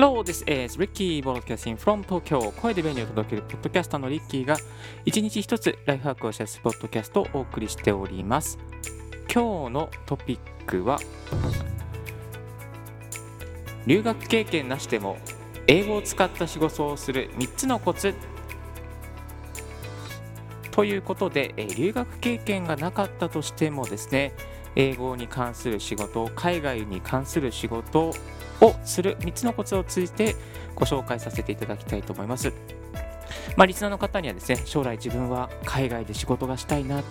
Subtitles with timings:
[0.00, 2.52] Hello, this is Ricky Broadcasting from Tokyo.
[2.52, 4.56] 声で便利を届けるポッドキャスターのリッキーが
[5.04, 8.58] 一日一つライフハックをシェアするポッドキャストをお送りしております。
[9.30, 10.98] 今日のトピックは
[13.86, 15.18] 留学経験なしでも
[15.66, 18.14] 英語を使った仕事をする3つのコツ。
[20.70, 24.32] ということで、留学経験がなかったとしてもですね
[24.76, 28.14] 英語に関する仕事海外に関する仕事
[28.60, 30.36] をする3つのコツを通じて
[30.74, 32.52] ご紹介させていただきたいと思います。
[33.56, 37.02] まあ、リスナーの方にはですね将来自分は海外で仕事がしたいな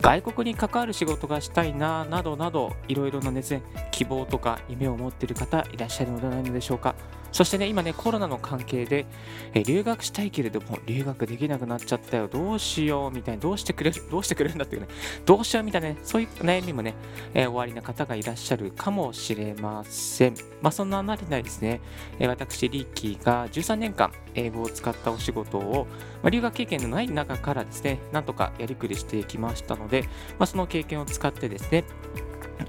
[0.00, 6.94] 外国に関わる仕事がしたいななどなどいろいろなですね希望とか夢を持っている方いらっしゃるのではないのでしょうか
[7.34, 9.06] そしてね今ねコロナの関係で、
[9.54, 12.28] え留学したいけれども留学できなくなっちゃったよ。
[12.28, 14.88] どうしようみたいなどうしてくれる どうしてくれるんだっていうね
[15.26, 16.94] どうしようみたいなねそういう悩みもね、
[17.34, 20.34] えー、おありな方がいらっしゃるかもしれません。
[20.62, 21.80] まあそんななりないですね、
[22.20, 25.88] えー、私リッキーが13年間英語を使ったお仕事を、
[26.22, 30.02] まあ、留学経験のない中からですねなんとかやりくりしていきましたので、
[30.38, 31.84] まあ、その経験を使ってですね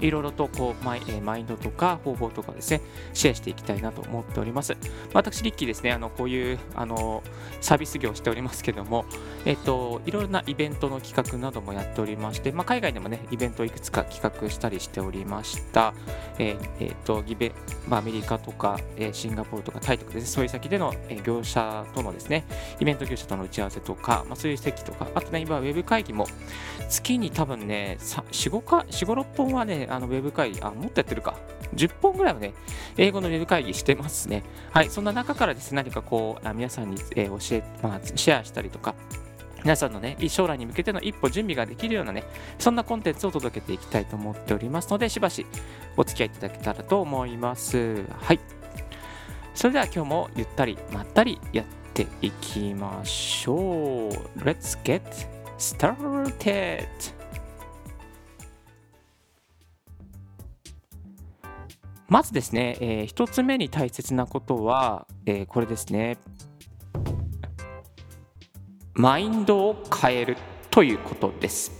[0.00, 2.80] いろいろとこうマイ,、えマインドとか方法とかですね、
[3.12, 4.76] シェアしていきたいなと思っております。
[5.12, 7.22] 私、リッキーですね、あのこういうあの
[7.60, 9.04] サービス業をしておりますけども、
[9.44, 15.94] えっと、いろいろなイベントの企画などもやっておりまして、まあ、海外でもね、イベントをいくつか企画したりしておりました。
[16.38, 17.52] えーえー、っとギベ
[17.88, 22.44] まあ、アメリカとか、えー、シンガポールとかタイとかですね、そういう先での、えー、業者とのですね、
[22.80, 26.26] イベント業者との打ち合わせとか、まあ、そういう席とか、あとね、今、ウェブ会議も
[26.88, 31.34] 月に多分ね、4、5か、4、5、6本はね、あのウェブ会議、あ、もっとやってるか。
[31.74, 32.54] 10本ぐらいはね、
[32.96, 34.42] 英語のウェブ会議してますね。
[34.70, 38.94] はい、そんな中からですね、何かこう、皆さんに、え、教え、まあ、シェアしたりとか、
[39.62, 42.24] 皆さんのね、将来に向けての一歩準備ができるようなね、
[42.58, 45.44] そんなコンテンツを届けていきたいと思っておりますので、しばし
[45.96, 48.04] お付き合いいただけたらと思います。
[48.20, 48.40] はい。
[49.54, 54.10] それでは今日もゆったりまったりやっていきましょう。
[54.38, 55.02] Let's get
[55.58, 57.15] started!
[62.08, 66.18] まずですね、えー、1つ目に大切なことは、えー、これですね。
[68.94, 70.36] マインドを変える
[70.70, 71.72] ということです。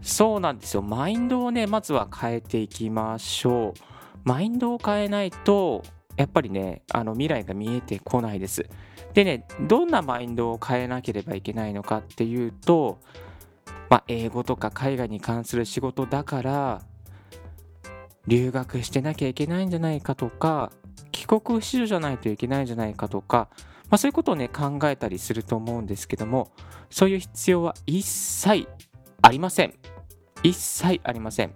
[0.00, 0.82] そうなんですよ。
[0.82, 3.80] マインドをね、まずは変えていきましょう。
[4.22, 5.82] マインドを変えないと、
[6.16, 8.64] やっぱりね、あの未来が見えてこないです。
[9.12, 13.00] でね、どんなマインドを変えなければいけないのかっていうと、
[13.90, 16.82] まあ、英語とか海外に関する仕事だから
[18.26, 20.72] 留学してなきゃいけないんじゃないかとか
[21.12, 23.48] 帰国子女じゃないといけないんじゃないかとか、
[23.90, 26.50] まあ、そういうことをね考えたりすると思うんですけども
[26.90, 28.68] そういう必要は一切
[29.22, 29.74] ありません。
[30.42, 31.54] 一切ありません。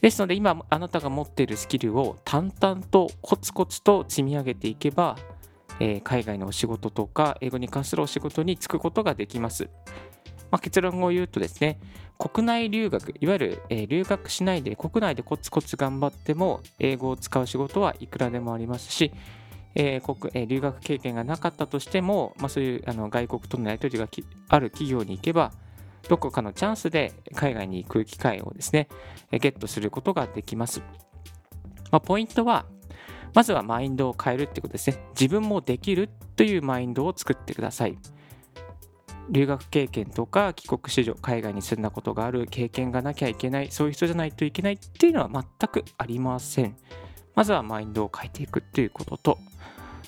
[0.00, 5.16] ですので今あなたが持っているスキルを淡々とコツコツと積み上げていけば、
[5.78, 9.68] えー、海外のお仕事とか英語に関するお仕事に就くことができます。
[10.52, 11.80] まあ、結論を言うとですね、
[12.18, 19.12] 国内留学、いわゆる、えー、留学しないで国内でコツコツ頑張っても英語を使う仕事はいくらでもありますし、
[19.74, 24.06] えー国えー、留学経験がなかったとしても、まあ、そういうあの外国とのやり取りが
[24.48, 25.52] ある企業に行けば、
[26.06, 28.88] どこかのチャンスで海外に行く機会をですね、
[29.30, 30.80] えー、ゲットすることができます。
[31.90, 32.66] まあ、ポイントは、
[33.32, 34.98] まずはマインドを変えるってことですね。
[35.18, 37.96] 自分もできるというマインドを作ってください。
[39.30, 46.76] 留学経験とか帰国子女海外に住んだことがある経験がなきゃいけないそういう人じゃないといけないっていうのは全くありません。
[47.34, 49.38] まずはマインドを変えていくっていうことと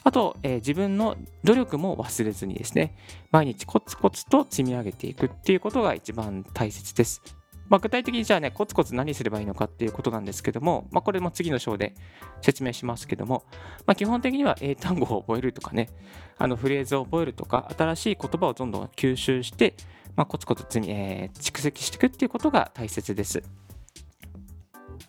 [0.02, 2.96] あと、えー、自分の努力も忘れずにですね
[3.30, 7.22] 毎日コツコツと積み上げていくっていうことが一番大切です。
[7.68, 11.94] まあ、具体的にじゃあね、コツコツ何すればいいのかっていうことなんですけども、まあ、これも次の章で
[12.42, 13.44] 説明しますけども、
[13.86, 15.88] まあ、基本的には英単語を覚えるとかね、
[16.36, 19.74] あのフレーズを覚えるとか、新しい言葉をどんどん吸収して、
[20.16, 23.42] まあ、コツコツ積み、えー、蓄積していくっていうことが大切です。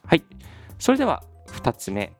[0.06, 0.24] はい。
[0.80, 2.14] それでは2つ目。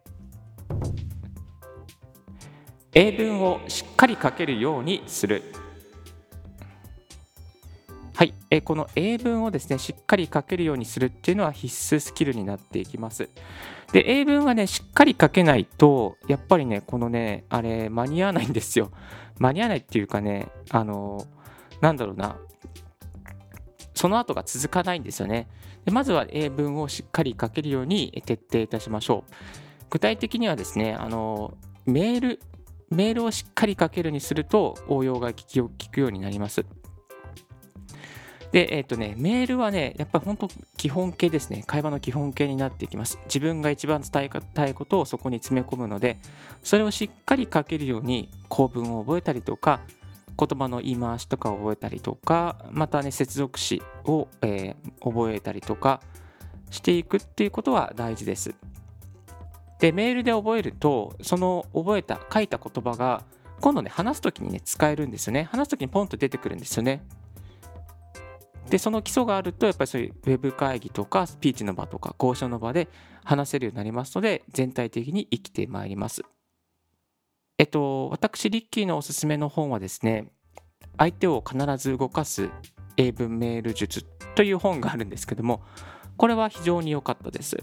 [2.94, 5.44] 英文をしっかり書けるようにする。
[8.56, 13.30] えこの英文をですねしっかり書けるようにするっていうのは必須スキルになっていきます。
[13.92, 18.92] で英文はねしっかり書けないとやっぱりねこのねあれ間に合わないんですよ。
[19.40, 21.26] 間に合わないっていうかねあの
[21.82, 22.38] なんだろうな
[23.94, 25.48] その後が続かないんですよね。
[25.86, 29.34] でまずは英文をしっかり書けるように徹底いたしましょう。
[29.90, 32.40] 具体的にはですねあのメール
[32.90, 35.36] メールをしっかり書けるにすると応用が効
[35.92, 36.66] くようになります。
[38.52, 41.64] で、えっ、とね、メールはね、やっぱり本当基本形ですね。
[41.66, 43.20] 会話の基本形になっていきます。
[43.26, 46.18] 自分が一番伝えたいことをそこに詰め込むので、
[46.64, 49.82] それをしっかり書けるように構文を覚えたりとか、
[50.38, 56.02] 言葉の言い回しとかを覚えたりとか、またね、接続詞を、えー、覚えたりとか
[56.70, 58.54] していくっていうことは大事です。
[59.80, 63.24] で、メールで覚えると、その覚えた、書いた言葉が、
[63.62, 65.44] 今度ね、話すときにね、使えるんですよね。
[65.44, 67.02] 話すときにポンと出てくるんですよね。
[68.70, 72.88] で、その基礎があると、やっぱりそういうウェブ会議とか、スピーチの場とか、交渉の場で
[73.24, 76.24] 話せるようになりますので、全体的に生きてまいります。
[77.58, 80.32] えっと、私、リッキーのおすすめの本はですね、
[80.98, 82.50] 相手を必ず動かす
[82.98, 84.04] 英文メール術
[84.36, 85.62] という本があるんですけども、
[86.18, 87.58] これは非常に良かったです。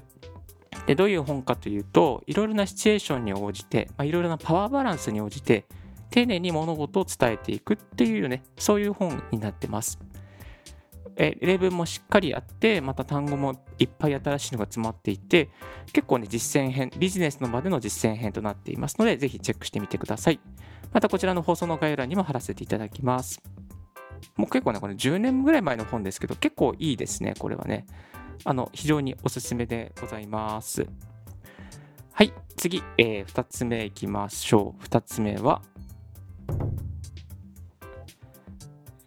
[0.86, 5.66] で、どういう本かというと、いろいろなシチュエーションに応じて、まあ、いろいろなパワーバランスに応じて、
[6.10, 9.98] 丁寧に物事を伝えていくっていうね、そういう本になってます。
[11.16, 15.50] え例文もしっかりあって、また単語もいっぱい新しいのが詰まっていて、
[15.92, 20.40] 結構ね、実践編、ビジネスの場での実践編となっていますので、ぜひチェックしてみてください。
[20.92, 23.42] またこちらの放送の概要欄にも貼らせていただきます。
[24.36, 27.86] もう結構ね、これ10年ぐらい前の本ですけど、結構いいですね、これはね。
[28.44, 30.86] あの、非常におすすめでございます。
[32.12, 34.84] はい、次、えー、2つ目いきましょう。
[34.84, 35.62] 2つ目は、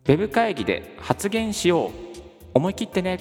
[0.05, 1.91] ウェブ会議で発言しよう。
[2.53, 3.19] 思い切ってね。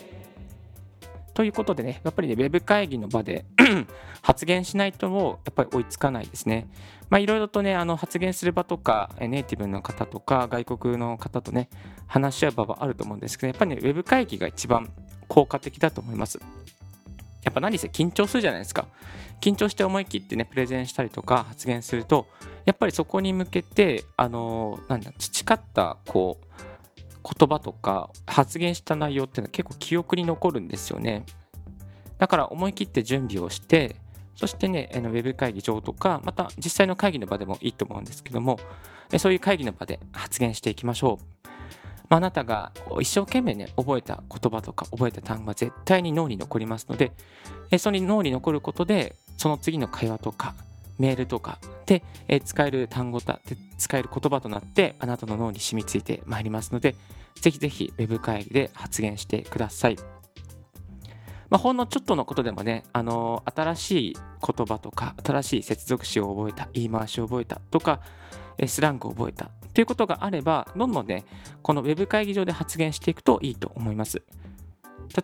[1.32, 3.46] ということでね、やっぱりね、ウェブ会議の場で
[4.20, 6.68] 発言しないともやっぱり追いつかないですね。
[7.08, 11.70] まあ、いろいろとね、あの発言する場とか、ネイティブの方とか、外国の方とね、
[12.06, 14.92] 話し合う場はあると思うんですけど、やっぱりね、ウェブ会議が一番
[15.26, 16.38] 効果的だと思います。
[17.42, 18.86] やっぱ何せ緊張するじゃないですか。
[19.40, 22.26] 緊張して思い切ってね、プレゼンしたりとか発言すると、
[22.66, 26.44] やっぱりそこに向けて、あの、なんだ、培った、こう、
[27.24, 31.24] 言葉とか発言した内容っていうのは結構記憶に残るんですよね。
[32.18, 33.96] だから思い切って準備をして、
[34.36, 38.58] そしてね、ウェブ会議上とか、また実際の会議の場でもいいと思うんですけども、
[39.18, 41.48] そういう会議の場で発言していきましょう。
[42.08, 47.12] あ、あなたが一生懸命ね、覚えた言葉とか覚えた単語は絶対に脳に残りますので、
[47.78, 50.54] その脳に残ることで、その次の会話とか、
[50.98, 53.40] メールとかで、え使える単語だ
[53.78, 56.94] 使える言葉となってあなたの脳に染みついてまいりますので
[57.40, 59.96] ぜひぜひ Web 会議で発言してください。
[61.50, 68.00] まあ、ほんのちょっとのことでもね、あのー、新しい言葉とか新しい接続詞を覚えた言い回しを覚えたとか
[68.66, 71.24] スラングを覚えたということがあればどんどんね
[71.62, 74.22] この Web 会議上で発言していくといいと思います。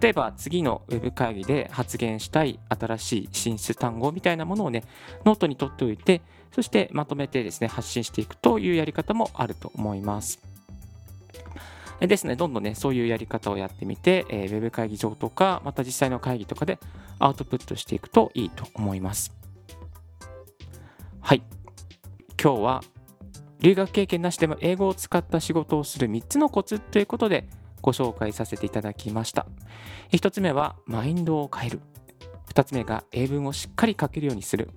[0.00, 4.84] 例えば次のウェブ会議で発言したい新しい進出単語みたいなものをね、
[5.24, 6.22] ノートに取っておいて、
[6.52, 10.40] そしてまとめてですね、発信していくというやり方もあると思います。
[12.00, 16.78] ですね、どんどんね、そういうやり方をやってみて、えー、ウェブ会議上とか、また実際の会議とかで
[17.18, 19.34] アウトプットしていくといいと思います。
[21.20, 21.42] はい。
[22.42, 22.82] 今日は
[23.60, 27.46] 留学経験なしでも英語を使った仕事をする3つのコツということで、
[27.82, 29.46] ご紹介させていただきました。
[30.12, 31.80] 1つ目はマインドを変える。
[32.52, 34.70] 2つ目が英文をしっかり書けるようにする。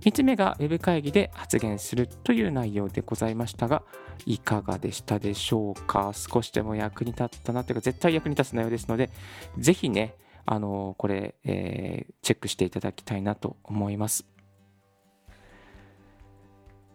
[0.00, 3.82] 3つ目が Web 会議で発言するという内容でございましたが、
[4.26, 6.12] いかがでしたでしょうか？
[6.14, 9.10] 少しでも役に立ったなというか、絶対役に立つ内容ですので、
[9.58, 10.14] ぜひね、
[10.46, 14.24] あのこれ、えー、チェックしていただきたいなと思います。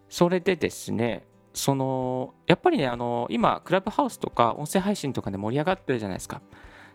[0.07, 6.41] それでですね、そのやっぱりねあの今クラブハウスとか音声配信とかで盛り上がってるじゃないですか。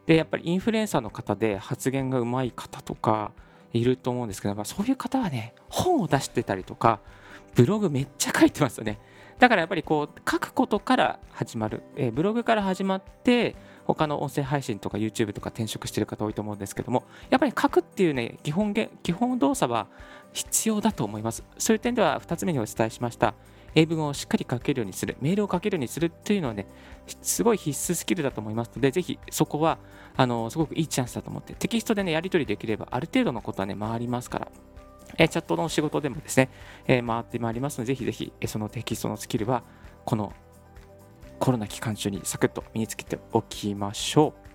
[0.07, 3.33] でやっぱりインフルエンサーの方で発言がうまい方とか
[3.73, 7.01] いると思うんですけど、まあ、そういう方はね本を出してたりとか
[7.55, 8.99] ブログめっちゃ書いてますよね。
[9.39, 13.55] だからやっぱりこう書くことから始まる、えー、ブログから始まって
[13.87, 19.87] 他の音声配信とか YouTube とか転職してる方多いと思うんですけどもやっぱり書くっていうね基本基本動作は
[20.33, 21.45] 必要だと思います。
[21.57, 23.35] そういう点では2つ目にお伝えしました。
[23.75, 26.67] 英文をしっかり書けるようにする、メールを書けるようにするっていうのはね、
[27.23, 29.79] すごい必須スキルだと思いますので、ぜひそこは、
[30.17, 34.49] あの、すごくいいチャンスだと思って、テキストでね、やり取りできれば、ある程度のことはね、回りますから、
[35.17, 36.51] えチャットの仕事でもですね、
[36.87, 39.63] え回ってまいりますので、ぜひぜひ、そのテキストのスキルは、
[40.05, 40.33] この
[41.39, 44.49] コロナ期間中にサクッと身につけておきましょう。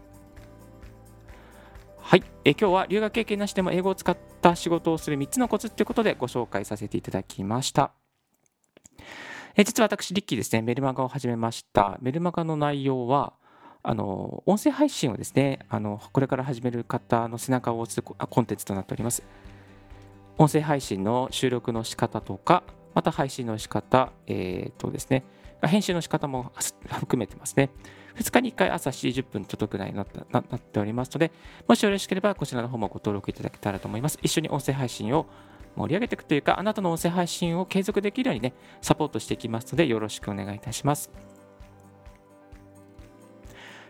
[1.98, 8.03] はい、え今日は留学経験なしでも英語を使った仕事をする3つのコツということでご紹介させていただきました。
[9.56, 11.98] え実は私、リッキーですね、メルマガを始めました。
[12.02, 13.34] メルマガの内容は、
[13.86, 19.24] あの音声配信をですねあの、これから始める方の背中を押すコンテンツとなっております。
[20.38, 22.64] 音声配信の収録の仕方とか、
[22.96, 25.24] また配信の仕方、えー、とですね、
[25.62, 26.52] 編集の仕方も
[26.88, 27.70] 含めてますね。
[28.16, 31.32] 2日に1回朝7時10分届く内容になったななっておりますので、
[31.68, 34.18] もしよろしければこちらの方もご登録いただけたらと思います。
[34.22, 35.28] 一緒に音声配信を
[35.76, 41.12] 盛り上げていくというか、あなたの音声配信を継続できるようにね、サポートしていきますので、よろしくお願いいたします。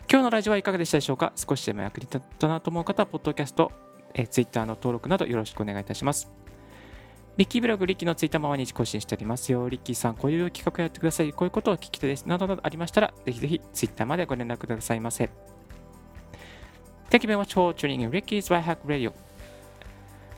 [0.09, 1.33] 今日のラジオはいかがでしたでしょうか？
[1.35, 3.71] 少しでも役に立ったなと思う方は、ポッドキャスト、
[4.13, 6.31] えー、Twitter の登録などよろしくお願いいたします。
[7.35, 9.67] リッキーブログ、リッキーのツイッターも毎日更新しておりますよ。
[9.67, 11.33] リッキーさん、こういう企画やってください。
[11.33, 12.25] こういうことを聞きたいです。
[12.25, 15.29] などなどありましたら、ぜひぜひツイッターまでご連絡くださいませ。
[17.09, 19.13] Thank you very much for tuning in Ricky's Y Hack Radio.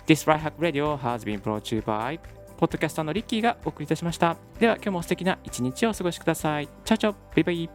[0.07, 2.19] This Right Hack Radio has been brought to you by
[2.57, 4.37] ポッドキャスターのリッキーがお送りいたしました。
[4.59, 6.67] では今日も素敵な一日をお過ごしください。
[6.67, 7.69] チャオチャオバイバイ